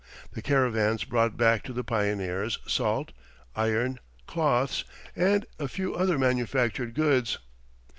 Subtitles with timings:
[0.33, 3.11] The caravans brought back to the pioneers salt,
[3.55, 4.83] iron, cloths,
[5.15, 7.37] and a few other manufactured goods.